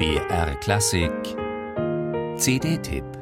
[0.00, 1.36] BR Klassik.
[2.38, 3.19] CD-Tipp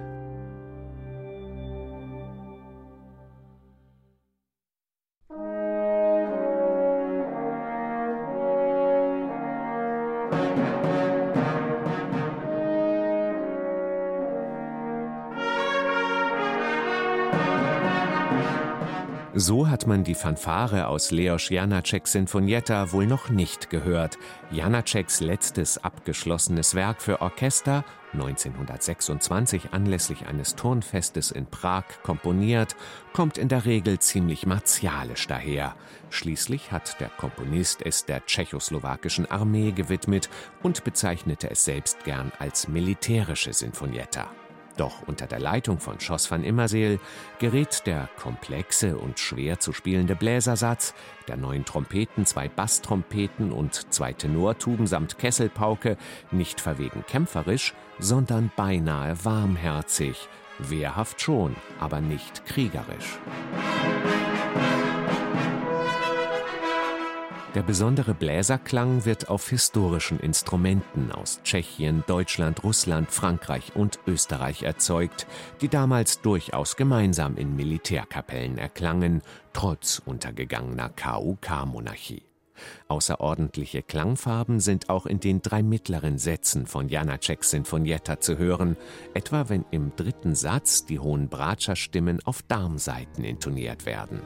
[19.41, 24.19] So hat man die Fanfare aus Leos Janaceks Sinfonietta wohl noch nicht gehört.
[24.51, 32.75] Janaceks letztes abgeschlossenes Werk für Orchester, 1926 anlässlich eines Turnfestes in Prag komponiert,
[33.13, 35.77] kommt in der Regel ziemlich martialisch daher.
[36.11, 40.29] Schließlich hat der Komponist es der tschechoslowakischen Armee gewidmet
[40.65, 44.33] und bezeichnete es selbst gern als militärische Sinfonietta.
[44.79, 47.01] Doch unter der Leitung von Schoss van Immerseel
[47.41, 50.95] gerät der komplexe und schwer zu spielende Bläsersatz,
[51.27, 55.97] der neuen Trompeten, zwei Basstrompeten und zwei Tenortuben samt Kesselpauke
[56.31, 60.29] nicht verwegen kämpferisch, sondern beinahe warmherzig,
[60.61, 63.19] wehrhaft schon, aber nicht kriegerisch.
[67.55, 75.27] Der besondere Bläserklang wird auf historischen Instrumenten aus Tschechien, Deutschland, Russland, Frankreich und Österreich erzeugt,
[75.63, 79.23] die damals durchaus gemeinsam in Militärkapellen erklangen,
[79.55, 82.23] trotz untergegangener KUK-Monarchie.
[82.89, 88.77] Außerordentliche Klangfarben sind auch in den drei mittleren Sätzen von Janaceks Sinfonietta zu hören,
[89.15, 94.21] etwa wenn im dritten Satz die hohen Bratscher-Stimmen auf Darmsaiten intoniert werden.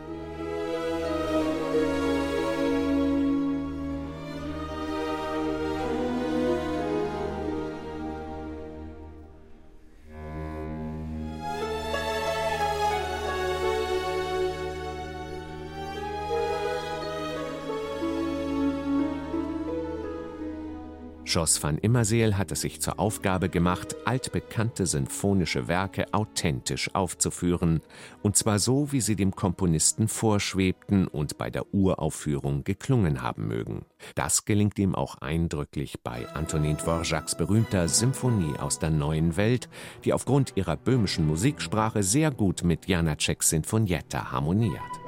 [21.33, 27.81] Jos van Immerseel hat es sich zur Aufgabe gemacht, altbekannte sinfonische Werke authentisch aufzuführen,
[28.21, 33.87] und zwar so, wie sie dem Komponisten vorschwebten und bei der Uraufführung geklungen haben mögen.
[34.15, 39.71] Das gelingt ihm auch eindrücklich bei Antonin Dvořáks berühmter Symphonie aus der neuen Welt,
[40.05, 45.02] die aufgrund ihrer böhmischen Musiksprache sehr gut mit Janaceks Sinfonietta harmoniert.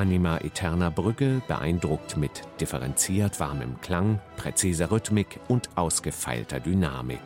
[0.00, 7.20] Anima Eterna Brügge beeindruckt mit differenziert warmem Klang, präziser Rhythmik und ausgefeilter Dynamik.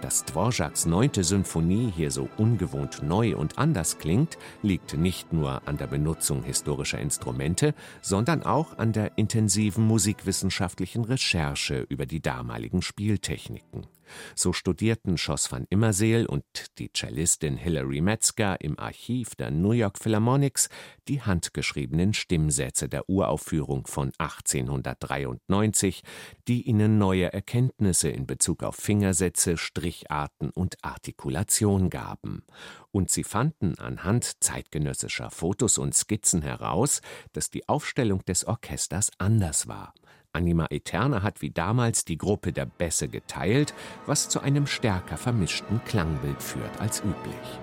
[0.00, 5.76] Dass Dvořáks neunte Symphonie hier so ungewohnt neu und anders klingt, liegt nicht nur an
[5.76, 13.88] der Benutzung historischer Instrumente, sondern auch an der intensiven musikwissenschaftlichen Recherche über die damaligen Spieltechniken.
[14.34, 16.44] So studierten Schoss van Immerseel und
[16.78, 20.68] die Cellistin Hilary Metzger im Archiv der New York Philharmonics
[21.08, 26.02] die handgeschriebenen Stimmsätze der Uraufführung von 1893,
[26.48, 32.44] die ihnen neue Erkenntnisse in Bezug auf Fingersätze, Stricharten und Artikulation gaben.
[32.92, 37.00] Und sie fanden anhand zeitgenössischer Fotos und Skizzen heraus,
[37.32, 39.94] dass die Aufstellung des Orchesters anders war.
[40.32, 43.74] Anima Eterna hat wie damals die Gruppe der Bässe geteilt,
[44.06, 47.60] was zu einem stärker vermischten Klangbild führt als üblich.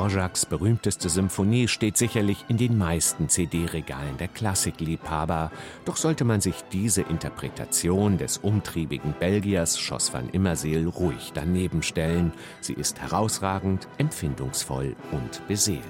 [0.00, 5.50] Dvořáks berühmteste Symphonie steht sicherlich in den meisten CD-Regalen der Klassikliebhaber,
[5.84, 12.32] doch sollte man sich diese Interpretation des umtriebigen Belgiers Schoss van Immerseel ruhig daneben stellen.
[12.62, 15.82] Sie ist herausragend, empfindungsvoll und beseelt.